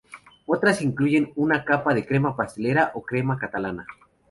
[0.47, 3.85] Otras incluyen una capa de crema pastelera o crema catalana.